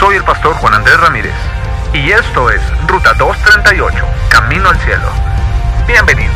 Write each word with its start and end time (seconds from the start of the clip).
Soy 0.00 0.16
el 0.16 0.24
pastor 0.24 0.54
Juan 0.54 0.72
Andrés 0.72 0.98
Ramírez 0.98 1.34
y 1.92 2.10
esto 2.10 2.48
es 2.48 2.62
Ruta 2.88 3.12
238, 3.18 4.02
Camino 4.30 4.70
al 4.70 4.78
Cielo. 4.78 5.04
Bienvenidos. 5.86 6.34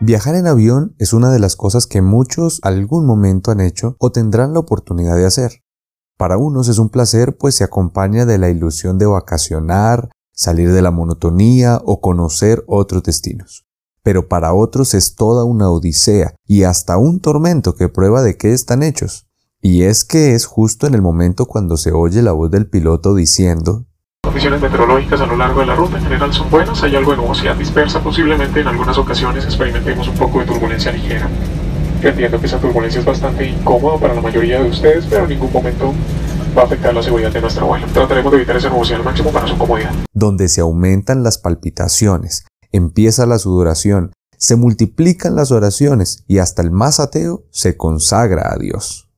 Viajar 0.00 0.34
en 0.34 0.46
avión 0.46 0.94
es 0.98 1.12
una 1.12 1.30
de 1.30 1.38
las 1.38 1.54
cosas 1.54 1.86
que 1.86 2.00
muchos 2.00 2.60
algún 2.62 3.04
momento 3.04 3.50
han 3.50 3.60
hecho 3.60 3.96
o 3.98 4.12
tendrán 4.12 4.54
la 4.54 4.60
oportunidad 4.60 5.16
de 5.16 5.26
hacer. 5.26 5.62
Para 6.16 6.38
unos 6.38 6.68
es 6.68 6.78
un 6.78 6.88
placer 6.88 7.36
pues 7.36 7.54
se 7.54 7.64
acompaña 7.64 8.24
de 8.24 8.38
la 8.38 8.48
ilusión 8.48 8.96
de 8.96 9.04
vacacionar, 9.04 10.08
salir 10.32 10.72
de 10.72 10.80
la 10.80 10.90
monotonía 10.90 11.82
o 11.84 12.00
conocer 12.00 12.64
otros 12.66 13.02
destinos. 13.02 13.66
Pero 14.02 14.28
para 14.28 14.54
otros 14.54 14.94
es 14.94 15.14
toda 15.14 15.44
una 15.44 15.70
odisea 15.70 16.34
y 16.46 16.62
hasta 16.62 16.98
un 16.98 17.20
tormento 17.20 17.74
que 17.74 17.88
prueba 17.88 18.22
de 18.22 18.36
qué 18.36 18.52
están 18.52 18.82
hechos. 18.82 19.26
Y 19.60 19.82
es 19.82 20.04
que 20.04 20.34
es 20.34 20.46
justo 20.46 20.86
en 20.86 20.94
el 20.94 21.02
momento 21.02 21.46
cuando 21.46 21.76
se 21.76 21.92
oye 21.92 22.22
la 22.22 22.32
voz 22.32 22.50
del 22.50 22.68
piloto 22.68 23.14
diciendo 23.14 23.86
condiciones 24.30 24.60
meteorológicas 24.60 25.20
a 25.20 25.26
lo 25.26 25.36
largo 25.36 25.60
de 25.60 25.66
la 25.66 25.74
ruta 25.74 25.98
en 25.98 26.04
general 26.04 26.32
son 26.32 26.48
buenas, 26.50 26.80
hay 26.84 26.94
algo 26.94 27.10
de 27.10 27.16
nubosidad 27.16 27.56
dispersa, 27.56 28.00
posiblemente 28.00 28.60
en 28.60 28.68
algunas 28.68 28.96
ocasiones 28.96 29.44
experimentemos 29.44 30.06
un 30.06 30.14
poco 30.14 30.38
de 30.38 30.46
turbulencia 30.46 30.92
ligera. 30.92 31.28
entiendo 32.00 32.38
que 32.38 32.46
esa 32.46 32.58
turbulencia 32.58 33.00
es 33.00 33.04
bastante 33.04 33.46
incómoda 33.46 33.98
para 33.98 34.14
la 34.14 34.20
mayoría 34.20 34.62
de 34.62 34.70
ustedes, 34.70 35.04
pero 35.10 35.24
en 35.24 35.30
ningún 35.30 35.52
momento 35.52 35.92
va 36.56 36.62
a 36.62 36.64
afectar 36.64 36.94
la 36.94 37.02
seguridad 37.02 37.32
de 37.32 37.40
nuestra 37.40 37.64
vuelo. 37.64 37.86
Trataremos 37.92 38.30
de 38.30 38.38
evitar 38.38 38.56
esa 38.56 38.70
nubosidad 38.70 39.00
al 39.00 39.04
máximo 39.04 39.30
para 39.32 39.48
su 39.48 39.58
comodidad. 39.58 39.92
Donde 40.12 40.48
se 40.48 40.60
aumentan 40.60 41.22
las 41.22 41.38
palpitaciones, 41.38 42.44
empieza 42.72 43.26
la 43.26 43.38
sudoración, 43.38 44.12
se 44.36 44.56
multiplican 44.56 45.36
las 45.36 45.50
oraciones 45.50 46.24
y 46.26 46.38
hasta 46.38 46.62
el 46.62 46.70
más 46.70 46.98
ateo 47.00 47.44
se 47.50 47.76
consagra 47.76 48.52
a 48.52 48.58
Dios. 48.58 49.10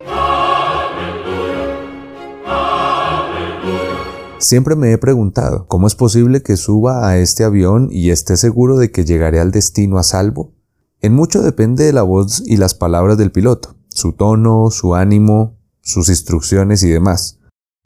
Siempre 4.38 4.74
me 4.74 4.92
he 4.92 4.98
preguntado, 4.98 5.66
¿cómo 5.68 5.86
es 5.86 5.94
posible 5.94 6.42
que 6.42 6.56
suba 6.56 7.06
a 7.06 7.18
este 7.18 7.44
avión 7.44 7.88
y 7.92 8.10
esté 8.10 8.36
seguro 8.36 8.76
de 8.76 8.90
que 8.90 9.04
llegaré 9.04 9.38
al 9.38 9.52
destino 9.52 9.98
a 9.98 10.02
salvo? 10.02 10.52
En 11.00 11.14
mucho 11.14 11.42
depende 11.42 11.84
de 11.84 11.92
la 11.92 12.02
voz 12.02 12.42
y 12.44 12.56
las 12.56 12.74
palabras 12.74 13.16
del 13.16 13.30
piloto, 13.30 13.76
su 13.88 14.12
tono, 14.12 14.70
su 14.70 14.96
ánimo, 14.96 15.56
sus 15.80 16.08
instrucciones 16.08 16.82
y 16.82 16.90
demás. 16.90 17.38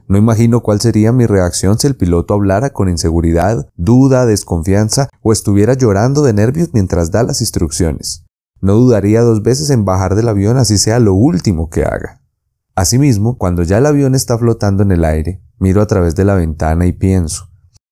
No 0.07 0.17
imagino 0.17 0.61
cuál 0.61 0.79
sería 0.79 1.11
mi 1.11 1.25
reacción 1.25 1.77
si 1.77 1.87
el 1.87 1.95
piloto 1.95 2.33
hablara 2.33 2.71
con 2.71 2.89
inseguridad, 2.89 3.67
duda, 3.75 4.25
desconfianza 4.25 5.09
o 5.21 5.33
estuviera 5.33 5.73
llorando 5.73 6.21
de 6.21 6.33
nervios 6.33 6.69
mientras 6.73 7.11
da 7.11 7.23
las 7.23 7.41
instrucciones. 7.41 8.23
No 8.61 8.73
dudaría 8.75 9.21
dos 9.21 9.43
veces 9.43 9.69
en 9.69 9.85
bajar 9.85 10.15
del 10.15 10.29
avión 10.29 10.57
así 10.57 10.77
sea 10.77 10.99
lo 10.99 11.13
último 11.13 11.69
que 11.69 11.83
haga. 11.83 12.21
Asimismo, 12.75 13.37
cuando 13.37 13.63
ya 13.63 13.79
el 13.79 13.85
avión 13.85 14.15
está 14.15 14.37
flotando 14.37 14.83
en 14.83 14.91
el 14.91 15.03
aire, 15.03 15.41
Miro 15.59 15.81
a 15.81 15.87
través 15.87 16.13
de 16.15 16.23
la 16.23 16.35
ventana 16.35 16.85
y 16.85 16.91
pienso, 16.91 17.49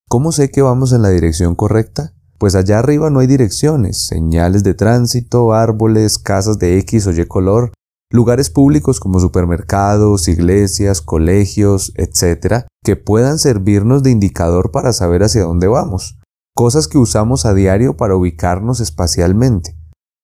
¿cómo 0.08 0.32
sé 0.32 0.52
que 0.52 0.62
vamos 0.62 0.94
en 0.94 1.02
la 1.02 1.10
dirección 1.10 1.56
correcta? 1.56 2.14
Pues 2.38 2.54
allá 2.54 2.78
arriba 2.78 3.10
no 3.10 3.22
hay 3.22 3.28
direcciones, 3.28 4.06
señales 4.06 4.64
de 4.64 4.76
tránsito, 4.76 5.52
árboles, 5.52 6.20
casas 6.20 6.60
de 6.60 6.78
X 6.80 7.08
o 7.08 7.12
Y 7.12 7.26
color, 7.26 7.72
lugares 8.12 8.50
públicos 8.50 9.00
como 9.00 9.20
supermercados, 9.20 10.28
iglesias, 10.28 11.02
colegios, 11.02 11.94
etc., 11.96 12.66
que 12.84 12.96
puedan 12.96 13.40
servirnos 13.40 14.04
de 14.04 14.12
indicador 14.12 14.72
para 14.72 14.94
saber 14.94 15.24
hacia 15.24 15.44
dónde 15.44 15.68
vamos, 15.68 16.20
cosas 16.56 16.88
que 16.88 16.98
usamos 16.98 17.46
a 17.46 17.54
diario 17.54 17.98
para 17.98 18.16
ubicarnos 18.16 18.80
espacialmente. 18.80 19.78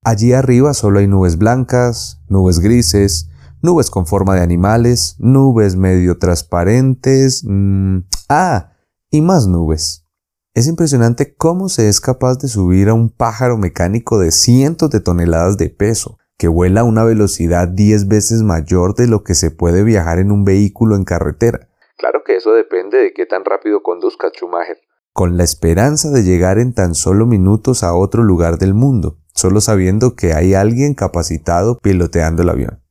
Allí 0.03 0.33
arriba 0.33 0.73
solo 0.73 0.99
hay 0.99 1.07
nubes 1.07 1.37
blancas, 1.37 2.21
nubes 2.27 2.59
grises, 2.59 3.29
nubes 3.61 3.89
con 3.89 4.07
forma 4.07 4.35
de 4.35 4.41
animales, 4.41 5.15
nubes 5.19 5.75
medio 5.75 6.17
transparentes, 6.17 7.43
mm, 7.45 7.99
ah, 8.29 8.71
y 9.11 9.21
más 9.21 9.47
nubes. 9.47 10.05
Es 10.53 10.67
impresionante 10.67 11.35
cómo 11.35 11.69
se 11.69 11.87
es 11.87 12.01
capaz 12.01 12.37
de 12.39 12.47
subir 12.47 12.89
a 12.89 12.93
un 12.93 13.09
pájaro 13.09 13.57
mecánico 13.57 14.19
de 14.19 14.31
cientos 14.31 14.89
de 14.89 14.99
toneladas 14.99 15.57
de 15.57 15.69
peso, 15.69 16.17
que 16.41 16.47
vuela 16.47 16.81
a 16.81 16.85
una 16.85 17.03
velocidad 17.03 17.67
10 17.67 18.07
veces 18.07 18.41
mayor 18.41 18.95
de 18.95 19.05
lo 19.05 19.23
que 19.23 19.35
se 19.35 19.51
puede 19.51 19.83
viajar 19.83 20.17
en 20.17 20.31
un 20.31 20.43
vehículo 20.43 20.95
en 20.95 21.03
carretera. 21.03 21.69
Claro 21.99 22.23
que 22.25 22.35
eso 22.35 22.51
depende 22.53 22.97
de 22.97 23.13
qué 23.13 23.27
tan 23.27 23.45
rápido 23.45 23.83
conduzca 23.83 24.31
Schumacher. 24.35 24.79
Con 25.13 25.37
la 25.37 25.43
esperanza 25.43 26.09
de 26.09 26.23
llegar 26.23 26.57
en 26.57 26.73
tan 26.73 26.95
solo 26.95 27.27
minutos 27.27 27.83
a 27.83 27.93
otro 27.93 28.23
lugar 28.23 28.57
del 28.57 28.73
mundo, 28.73 29.19
solo 29.35 29.61
sabiendo 29.61 30.15
que 30.15 30.33
hay 30.33 30.55
alguien 30.55 30.95
capacitado 30.95 31.77
piloteando 31.77 32.41
el 32.41 32.49
avión. 32.49 32.81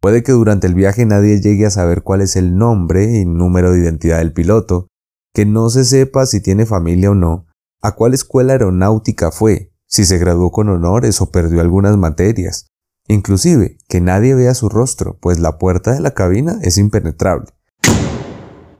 Puede 0.00 0.22
que 0.22 0.30
durante 0.30 0.68
el 0.68 0.74
viaje 0.74 1.04
nadie 1.06 1.40
llegue 1.40 1.66
a 1.66 1.70
saber 1.70 2.02
cuál 2.02 2.20
es 2.20 2.36
el 2.36 2.56
nombre 2.56 3.02
y 3.02 3.24
número 3.24 3.72
de 3.72 3.80
identidad 3.80 4.18
del 4.18 4.32
piloto, 4.32 4.86
que 5.34 5.44
no 5.44 5.70
se 5.70 5.84
sepa 5.84 6.24
si 6.24 6.40
tiene 6.40 6.66
familia 6.66 7.10
o 7.10 7.16
no, 7.16 7.46
a 7.82 7.96
cuál 7.96 8.14
escuela 8.14 8.52
aeronáutica 8.52 9.32
fue, 9.32 9.69
si 9.90 10.04
se 10.04 10.18
graduó 10.18 10.52
con 10.52 10.68
honores 10.68 11.20
o 11.20 11.30
perdió 11.30 11.60
algunas 11.60 11.96
materias, 11.96 12.66
inclusive 13.08 13.76
que 13.88 14.00
nadie 14.00 14.36
vea 14.36 14.54
su 14.54 14.68
rostro, 14.68 15.18
pues 15.20 15.40
la 15.40 15.58
puerta 15.58 15.92
de 15.92 16.00
la 16.00 16.12
cabina 16.12 16.58
es 16.62 16.78
impenetrable. 16.78 17.48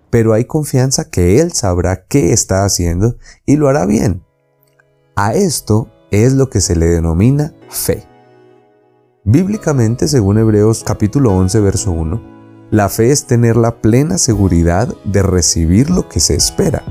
Pero 0.09 0.33
hay 0.33 0.45
confianza 0.45 1.11
que 1.11 1.41
él 1.41 1.53
sabrá 1.53 2.05
qué 2.07 2.33
está 2.33 2.65
haciendo 2.65 3.17
y 3.45 3.57
lo 3.57 3.69
hará 3.69 3.87
bien. 3.87 4.23
A 5.17 5.35
esto 5.35 5.89
es 6.13 6.35
lo 6.35 6.49
que 6.49 6.61
se 6.61 6.77
le 6.77 6.87
denomina 6.87 7.55
fe. 7.69 8.05
Bíblicamente, 9.25 10.07
según 10.07 10.39
Hebreos 10.39 10.85
capítulo 10.85 11.37
11, 11.37 11.61
verso 11.61 11.91
1, 11.91 12.23
la 12.71 12.89
fe 12.89 13.11
es 13.11 13.27
tener 13.27 13.57
la 13.57 13.81
plena 13.81 14.17
seguridad 14.17 14.95
de 15.05 15.23
recibir 15.23 15.91
lo 15.91 16.09
que 16.09 16.21
se 16.21 16.37
espera, 16.37 16.85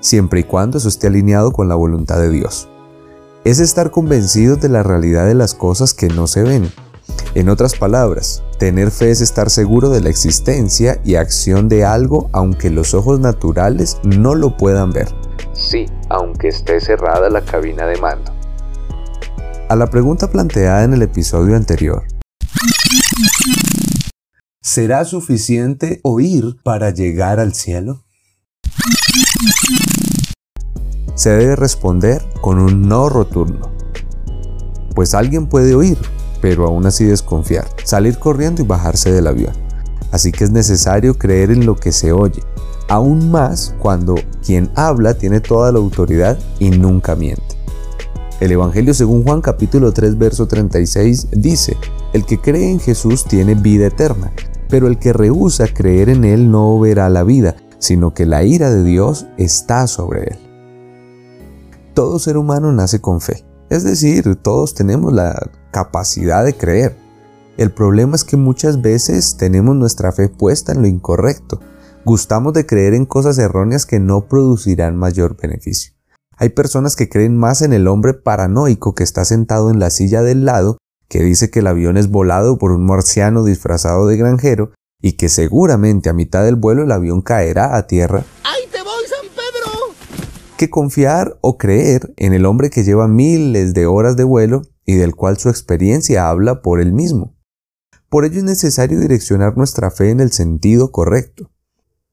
siempre 0.00 0.40
y 0.40 0.44
cuando 0.44 0.78
eso 0.78 0.88
esté 0.88 1.08
alineado 1.08 1.50
con 1.50 1.68
la 1.68 1.74
voluntad 1.74 2.20
de 2.20 2.30
Dios. 2.30 2.68
Es 3.46 3.60
estar 3.60 3.92
convencidos 3.92 4.60
de 4.60 4.68
la 4.68 4.82
realidad 4.82 5.24
de 5.24 5.36
las 5.36 5.54
cosas 5.54 5.94
que 5.94 6.08
no 6.08 6.26
se 6.26 6.42
ven. 6.42 6.68
En 7.36 7.48
otras 7.48 7.76
palabras, 7.76 8.42
tener 8.58 8.90
fe 8.90 9.12
es 9.12 9.20
estar 9.20 9.50
seguro 9.50 9.88
de 9.88 10.00
la 10.00 10.10
existencia 10.10 11.00
y 11.04 11.14
acción 11.14 11.68
de 11.68 11.84
algo 11.84 12.28
aunque 12.32 12.70
los 12.70 12.92
ojos 12.92 13.20
naturales 13.20 13.98
no 14.02 14.34
lo 14.34 14.56
puedan 14.56 14.90
ver. 14.90 15.14
Sí, 15.52 15.86
aunque 16.08 16.48
esté 16.48 16.80
cerrada 16.80 17.30
la 17.30 17.40
cabina 17.40 17.86
de 17.86 17.96
mando. 17.98 18.32
A 19.68 19.76
la 19.76 19.86
pregunta 19.90 20.28
planteada 20.28 20.82
en 20.82 20.94
el 20.94 21.02
episodio 21.02 21.54
anterior, 21.54 22.02
¿será 24.60 25.04
suficiente 25.04 26.00
oír 26.02 26.56
para 26.64 26.90
llegar 26.90 27.38
al 27.38 27.54
cielo? 27.54 28.02
Se 31.16 31.30
debe 31.30 31.56
responder 31.56 32.22
con 32.42 32.58
un 32.58 32.82
no 32.82 33.08
rotundo. 33.08 33.72
Pues 34.94 35.14
alguien 35.14 35.46
puede 35.46 35.74
oír, 35.74 35.98
pero 36.42 36.66
aún 36.66 36.84
así 36.84 37.04
desconfiar, 37.04 37.66
salir 37.84 38.18
corriendo 38.18 38.60
y 38.62 38.66
bajarse 38.66 39.10
del 39.10 39.26
avión. 39.26 39.54
Así 40.12 40.30
que 40.30 40.44
es 40.44 40.50
necesario 40.50 41.18
creer 41.18 41.50
en 41.50 41.64
lo 41.64 41.74
que 41.74 41.90
se 41.90 42.12
oye, 42.12 42.42
aún 42.88 43.30
más 43.30 43.74
cuando 43.80 44.14
quien 44.44 44.70
habla 44.74 45.14
tiene 45.14 45.40
toda 45.40 45.72
la 45.72 45.78
autoridad 45.78 46.38
y 46.58 46.70
nunca 46.70 47.16
miente. 47.16 47.42
El 48.38 48.52
Evangelio 48.52 48.92
según 48.92 49.24
Juan 49.24 49.40
capítulo 49.40 49.92
3 49.92 50.18
verso 50.18 50.46
36 50.46 51.28
dice, 51.32 51.78
El 52.12 52.26
que 52.26 52.38
cree 52.38 52.70
en 52.70 52.78
Jesús 52.78 53.24
tiene 53.24 53.54
vida 53.54 53.86
eterna, 53.86 54.32
pero 54.68 54.86
el 54.86 54.98
que 54.98 55.14
rehúsa 55.14 55.66
creer 55.66 56.10
en 56.10 56.24
Él 56.24 56.50
no 56.50 56.78
verá 56.78 57.08
la 57.08 57.24
vida, 57.24 57.56
sino 57.78 58.12
que 58.12 58.26
la 58.26 58.44
ira 58.44 58.70
de 58.70 58.82
Dios 58.84 59.26
está 59.38 59.86
sobre 59.86 60.24
él. 60.24 60.45
Todo 61.96 62.18
ser 62.18 62.36
humano 62.36 62.72
nace 62.72 63.00
con 63.00 63.22
fe, 63.22 63.46
es 63.70 63.82
decir, 63.82 64.36
todos 64.42 64.74
tenemos 64.74 65.14
la 65.14 65.50
capacidad 65.70 66.44
de 66.44 66.54
creer. 66.54 66.94
El 67.56 67.72
problema 67.72 68.16
es 68.16 68.24
que 68.24 68.36
muchas 68.36 68.82
veces 68.82 69.38
tenemos 69.38 69.74
nuestra 69.74 70.12
fe 70.12 70.28
puesta 70.28 70.72
en 70.72 70.82
lo 70.82 70.88
incorrecto. 70.88 71.58
Gustamos 72.04 72.52
de 72.52 72.66
creer 72.66 72.92
en 72.92 73.06
cosas 73.06 73.38
erróneas 73.38 73.86
que 73.86 73.98
no 73.98 74.28
producirán 74.28 74.94
mayor 74.98 75.38
beneficio. 75.40 75.94
Hay 76.36 76.50
personas 76.50 76.96
que 76.96 77.08
creen 77.08 77.38
más 77.38 77.62
en 77.62 77.72
el 77.72 77.88
hombre 77.88 78.12
paranoico 78.12 78.94
que 78.94 79.02
está 79.02 79.24
sentado 79.24 79.70
en 79.70 79.78
la 79.78 79.88
silla 79.88 80.20
del 80.20 80.44
lado, 80.44 80.76
que 81.08 81.22
dice 81.22 81.50
que 81.50 81.60
el 81.60 81.66
avión 81.66 81.96
es 81.96 82.10
volado 82.10 82.58
por 82.58 82.72
un 82.72 82.84
marciano 82.84 83.42
disfrazado 83.42 84.06
de 84.06 84.18
granjero 84.18 84.70
y 85.00 85.12
que 85.12 85.30
seguramente 85.30 86.10
a 86.10 86.12
mitad 86.12 86.44
del 86.44 86.56
vuelo 86.56 86.82
el 86.82 86.92
avión 86.92 87.22
caerá 87.22 87.74
a 87.74 87.86
tierra. 87.86 88.22
¡Ahí 88.44 88.68
te 88.70 88.82
voy, 88.82 89.02
San 89.08 89.26
Pedro! 89.30 89.94
Que 90.56 90.70
confiar 90.70 91.38
o 91.42 91.58
creer 91.58 92.14
en 92.16 92.32
el 92.32 92.46
hombre 92.46 92.70
que 92.70 92.84
lleva 92.84 93.08
miles 93.08 93.74
de 93.74 93.86
horas 93.86 94.16
de 94.16 94.24
vuelo 94.24 94.62
y 94.84 94.94
del 94.94 95.14
cual 95.14 95.36
su 95.38 95.48
experiencia 95.48 96.28
habla 96.28 96.62
por 96.62 96.80
él 96.80 96.92
mismo. 96.92 97.36
Por 98.08 98.24
ello 98.24 98.38
es 98.38 98.44
necesario 98.44 99.00
direccionar 99.00 99.56
nuestra 99.56 99.90
fe 99.90 100.10
en 100.10 100.20
el 100.20 100.32
sentido 100.32 100.92
correcto. 100.92 101.50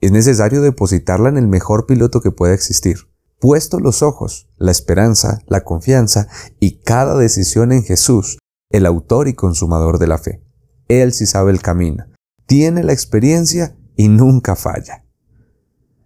Es 0.01 0.11
necesario 0.11 0.61
depositarla 0.61 1.29
en 1.29 1.37
el 1.37 1.47
mejor 1.47 1.85
piloto 1.85 2.19
que 2.19 2.31
pueda 2.31 2.53
existir 2.53 2.97
Puesto 3.43 3.81
los 3.81 4.03
ojos, 4.03 4.47
la 4.55 4.71
esperanza, 4.71 5.39
la 5.47 5.65
confianza 5.65 6.29
y 6.61 6.79
cada 6.79 7.17
decisión 7.17 7.73
en 7.73 7.83
Jesús, 7.83 8.37
el 8.69 8.85
autor 8.85 9.27
y 9.27 9.33
consumador 9.33 9.99
de 9.99 10.07
la 10.07 10.17
fe. 10.17 10.41
Él 10.87 11.11
sí 11.11 11.25
sabe 11.25 11.51
el 11.51 11.61
camino, 11.61 12.05
tiene 12.45 12.83
la 12.83 12.93
experiencia 12.93 13.75
y 13.97 14.07
nunca 14.07 14.55
falla. 14.55 15.02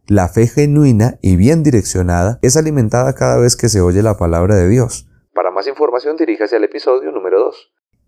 La 0.09 0.29
fe 0.29 0.47
genuina 0.47 1.19
y 1.21 1.35
bien 1.35 1.63
direccionada 1.63 2.39
es 2.41 2.55
alimentada 2.55 3.11
cada 3.11 3.37
vez 3.39 3.57
que 3.57 3.67
se 3.67 3.81
oye 3.81 4.01
la 4.01 4.15
palabra 4.15 4.55
de 4.55 4.69
Dios. 4.69 5.05
Para 5.35 5.51
más 5.51 5.67
información 5.67 6.15
diríjase 6.15 6.55
al 6.55 6.63
episodio 6.63 7.11
número 7.11 7.41
2. 7.41 7.55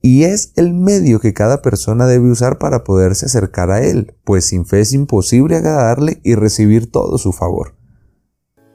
Y 0.01 0.23
es 0.23 0.53
el 0.55 0.73
medio 0.73 1.19
que 1.19 1.33
cada 1.33 1.61
persona 1.61 2.07
debe 2.07 2.31
usar 2.31 2.57
para 2.57 2.85
poderse 2.85 3.25
acercar 3.25 3.69
a 3.69 3.81
Él, 3.83 4.15
pues 4.23 4.45
sin 4.45 4.65
fe 4.65 4.79
es 4.79 4.93
imposible 4.93 5.57
agradarle 5.57 6.21
y 6.23 6.35
recibir 6.35 6.89
todo 6.89 7.17
su 7.17 7.33
favor. 7.33 7.75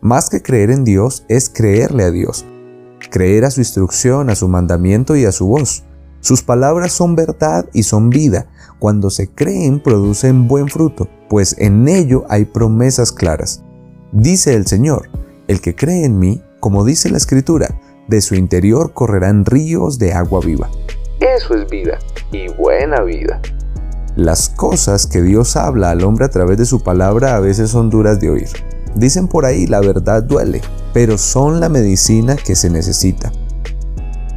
Más 0.03 0.29
que 0.29 0.43
creer 0.43 0.70
en 0.70 0.85
Dios 0.85 1.25
es 1.31 1.49
creerle 1.49 2.05
a 2.05 2.11
Dios, 2.11 2.44
creer 3.11 3.47
a 3.47 3.50
su 3.50 3.62
instrucción, 3.62 4.29
a 4.29 4.35
su 4.35 4.49
mandamiento 4.49 5.17
y 5.17 5.25
a 5.25 5.32
su 5.32 5.47
voz. 5.47 5.85
Sus 6.20 6.43
palabras 6.43 6.93
son 6.93 7.17
verdad 7.17 7.70
y 7.73 7.85
son 7.85 8.11
vida. 8.11 8.50
Cuando 8.79 9.09
se 9.09 9.31
creen 9.32 9.82
producen 9.82 10.47
buen 10.47 10.69
fruto, 10.69 11.09
pues 11.35 11.57
en 11.59 11.89
ello 11.89 12.23
hay 12.29 12.45
promesas 12.45 13.11
claras. 13.11 13.65
Dice 14.13 14.55
el 14.55 14.69
Señor, 14.69 15.11
el 15.49 15.61
que 15.61 15.75
cree 15.75 16.05
en 16.05 16.17
mí, 16.17 16.41
como 16.61 16.85
dice 16.85 17.11
la 17.11 17.17
Escritura, 17.17 17.81
de 18.07 18.21
su 18.21 18.37
interior 18.37 18.93
correrán 18.93 19.45
ríos 19.45 19.99
de 19.99 20.13
agua 20.13 20.39
viva. 20.47 20.71
Eso 21.19 21.57
es 21.57 21.69
vida, 21.69 21.99
y 22.31 22.47
buena 22.53 23.01
vida. 23.01 23.43
Las 24.15 24.49
cosas 24.49 25.09
que 25.09 25.23
Dios 25.23 25.57
habla 25.57 25.91
al 25.91 26.05
hombre 26.05 26.25
a 26.25 26.31
través 26.31 26.57
de 26.57 26.67
su 26.67 26.85
palabra 26.85 27.35
a 27.35 27.41
veces 27.41 27.69
son 27.71 27.91
duras 27.91 28.21
de 28.21 28.31
oír. 28.31 28.51
Dicen 28.95 29.27
por 29.27 29.45
ahí, 29.45 29.67
la 29.67 29.81
verdad 29.81 30.23
duele, 30.23 30.61
pero 30.93 31.19
son 31.19 31.59
la 31.59 31.69
medicina 31.69 32.37
que 32.37 32.55
se 32.55 32.71
necesita. 32.71 33.33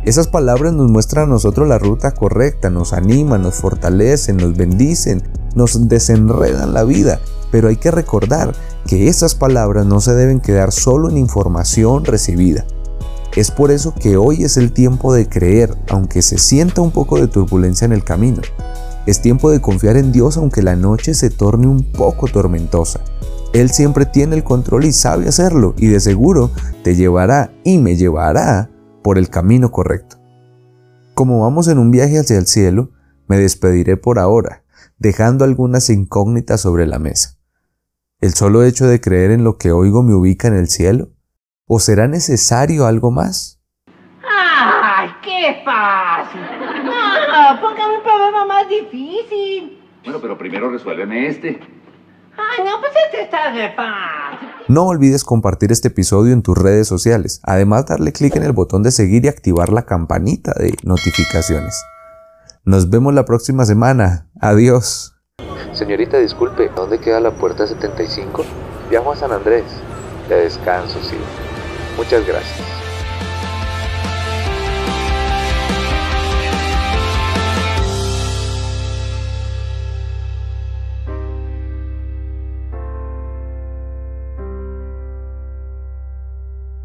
Esas 0.04 0.26
palabras 0.26 0.74
nos 0.74 0.90
muestran 0.90 1.26
a 1.26 1.34
nosotros 1.34 1.68
la 1.68 1.78
ruta 1.78 2.16
correcta, 2.16 2.72
nos 2.72 2.92
animan, 2.92 3.44
nos 3.44 3.54
fortalecen, 3.54 4.38
nos 4.38 4.58
bendicen, 4.58 5.22
nos 5.58 5.90
desenredan 5.90 6.74
la 6.74 6.86
vida. 6.86 7.20
Pero 7.52 7.68
hay 7.68 7.76
que 7.76 7.92
recordar 7.92 8.54
que 8.86 9.10
esas 9.10 9.36
palabras 9.36 9.86
no 9.86 10.00
se 10.00 10.16
deben 10.16 10.40
quedar 10.40 10.72
solo 10.72 11.10
en 11.10 11.18
información 11.18 12.06
recibida. 12.06 12.66
Es 13.36 13.52
por 13.52 13.72
eso 13.72 13.94
que 13.94 14.18
hoy 14.18 14.44
es 14.44 14.58
el 14.58 14.72
tiempo 14.72 15.14
de 15.14 15.28
creer, 15.28 15.78
aunque 15.90 16.22
se 16.22 16.38
sienta 16.38 16.82
un 16.82 16.92
poco 16.92 17.20
de 17.20 17.28
turbulencia 17.28 17.86
en 17.86 17.92
el 17.92 18.04
camino. 18.04 18.42
Es 19.06 19.22
tiempo 19.22 19.52
de 19.52 19.62
confiar 19.62 19.98
en 19.98 20.12
Dios 20.12 20.38
aunque 20.38 20.62
la 20.62 20.76
noche 20.76 21.14
se 21.14 21.30
torne 21.30 21.68
un 21.68 21.84
poco 21.84 22.28
tormentosa. 22.28 23.02
Él 23.54 23.70
siempre 23.70 24.06
tiene 24.06 24.36
el 24.36 24.44
control 24.44 24.86
y 24.86 24.92
sabe 24.92 25.28
hacerlo 25.28 25.74
y 25.78 25.88
de 25.88 26.00
seguro 26.00 26.52
te 26.84 26.96
llevará 26.96 27.52
y 27.64 27.78
me 27.78 27.96
llevará 27.96 28.70
por 29.04 29.18
el 29.18 29.30
camino 29.30 29.72
correcto. 29.72 30.18
Como 31.14 31.42
vamos 31.42 31.68
en 31.68 31.78
un 31.78 31.90
viaje 31.90 32.20
hacia 32.20 32.38
el 32.38 32.48
cielo, 32.48 32.92
me 33.28 33.38
despediré 33.38 33.98
por 33.98 34.20
ahora, 34.20 34.64
dejando 34.98 35.46
algunas 35.46 35.90
incógnitas 35.90 36.62
sobre 36.62 36.88
la 36.88 37.00
mesa. 37.00 37.38
¿El 38.20 38.34
solo 38.34 38.64
hecho 38.64 38.88
de 38.88 39.00
creer 39.00 39.32
en 39.32 39.44
lo 39.44 39.58
que 39.58 39.72
oigo 39.72 40.02
me 40.04 40.16
ubica 40.16 40.48
en 40.48 40.56
el 40.56 40.68
cielo? 40.68 41.10
¿O 41.68 41.80
será 41.80 42.08
necesario 42.08 42.86
algo 42.86 43.12
más? 43.12 43.62
¡Ay, 44.24 45.10
qué 45.24 45.62
fácil! 45.64 46.42
¡Ah, 46.42 47.60
pongan 47.62 47.92
un 47.92 48.04
problema 48.04 48.46
más 48.46 48.68
difícil! 48.68 49.80
Bueno, 50.04 50.20
pero 50.22 50.38
primero 50.38 50.72
resuélveme 50.72 51.28
este. 51.28 51.60
¡Ay, 52.38 52.66
no, 52.66 52.80
pues 52.80 52.92
este 53.06 53.22
está 53.24 53.52
de 53.52 53.70
fácil! 53.74 54.50
No 54.68 54.88
olvides 54.88 55.24
compartir 55.24 55.72
este 55.72 55.90
episodio 55.90 56.34
en 56.34 56.42
tus 56.42 56.58
redes 56.58 56.88
sociales, 56.88 57.40
además 57.44 57.86
darle 57.86 58.12
clic 58.14 58.36
en 58.36 58.44
el 58.44 58.52
botón 58.52 58.84
de 58.84 58.92
seguir 58.92 59.26
y 59.26 59.28
activar 59.28 59.72
la 59.72 59.86
campanita 59.86 60.54
de 60.58 60.74
notificaciones. 60.84 61.82
Nos 62.68 62.90
vemos 62.90 63.14
la 63.14 63.24
próxima 63.24 63.64
semana. 63.64 64.28
Adiós. 64.42 65.16
Señorita, 65.72 66.18
disculpe, 66.18 66.70
¿dónde 66.76 67.00
queda 67.00 67.22
la 67.22 67.32
puerta 67.32 67.66
75? 67.66 68.44
Viajo 68.90 69.14
a 69.14 69.16
San 69.16 69.32
Andrés. 69.32 69.64
De 70.28 70.36
descanso, 70.36 71.00
sí. 71.02 71.16
Muchas 71.96 72.28
gracias. 72.28 72.77